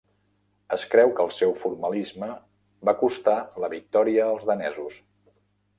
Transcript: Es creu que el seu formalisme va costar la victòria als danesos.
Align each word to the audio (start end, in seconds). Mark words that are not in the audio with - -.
Es 0.77 0.85
creu 0.93 1.13
que 1.19 1.25
el 1.25 1.29
seu 1.35 1.53
formalisme 1.65 2.31
va 2.91 2.97
costar 3.05 3.37
la 3.65 3.73
victòria 3.79 4.27
als 4.31 4.51
danesos. 4.53 5.03